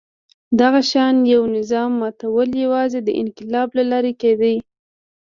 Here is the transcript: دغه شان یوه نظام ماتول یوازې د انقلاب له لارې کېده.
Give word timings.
دغه 0.59 0.81
شان 0.91 1.15
یوه 1.33 1.47
نظام 1.57 1.91
ماتول 2.01 2.49
یوازې 2.63 2.99
د 3.03 3.09
انقلاب 3.21 3.69
له 3.77 3.83
لارې 3.91 4.13
کېده. 4.21 4.53